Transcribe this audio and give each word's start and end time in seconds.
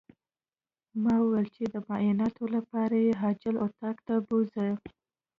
ما 1.03 1.15
ويل 1.27 1.45
چې 1.55 1.63
د 1.73 1.75
معايناتو 1.87 2.43
لپاره 2.55 2.95
يې 3.05 3.11
عاجل 3.21 3.55
اتاق 3.67 3.97
ته 4.07 4.15
بوځئ. 4.27 4.71